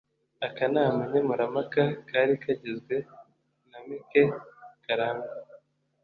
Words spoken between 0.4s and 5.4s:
Akanama nkemurampaka kari kagizwe na Mike Karangwa